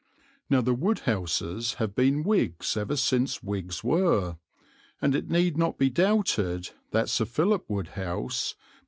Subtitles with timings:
[0.49, 4.37] Now the Wodehouses have been Whigs ever since Whigs were,
[4.99, 8.65] and it need not be doubted that Sir Philip Wodehouse, M.